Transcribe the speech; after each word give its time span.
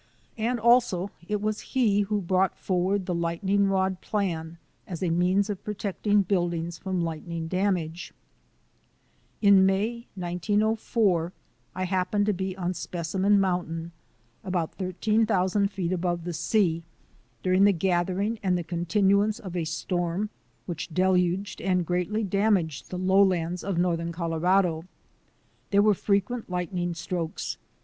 And 0.39 0.59
also 0.59 1.11
it 1.27 1.41
was 1.43 1.59
he 1.77 1.99
who 2.01 2.21
brought 2.21 2.57
forward 2.57 3.05
the 3.05 3.13
lightning 3.13 3.67
rod 3.67 4.01
plan 4.01 4.57
as 4.87 5.03
a 5.03 5.11
means 5.11 5.47
of 5.47 5.63
protecting 5.63 6.23
buildings 6.23 6.79
from 6.79 7.03
light 7.03 7.27
ning 7.27 7.47
damage. 7.47 8.11
In 9.43 9.63
May, 9.63 10.07
1904, 10.15 11.33
I 11.75 11.83
happened 11.83 12.25
to 12.25 12.33
be 12.33 12.57
on 12.57 12.73
Specimen 12.73 13.39
Mountain, 13.39 13.91
about 14.43 14.73
13,000 14.73 15.67
feet 15.67 15.91
above 15.93 16.23
the 16.23 16.33
sea, 16.33 16.81
during 17.43 17.65
the 17.65 17.71
gathering 17.71 18.39
and 18.41 18.57
the 18.57 18.63
continuance 18.63 19.37
of 19.37 19.55
a 19.55 19.65
storm 19.65 20.31
which 20.65 20.89
LIGHTNING 20.89 20.97
AND 20.97 20.97
THUNDER 20.97 21.29
133 21.61 21.61
deluged 21.61 21.61
and 21.61 21.85
greatly 21.85 22.23
damaged 22.23 22.89
the 22.89 22.97
lowlands 22.97 23.63
of 23.63 23.77
northern 23.77 24.11
Colorado. 24.11 24.83
There 25.69 25.83
were 25.83 25.93
frequent 25.93 26.49
lightning 26.49 26.95
strokes. 26.95 27.59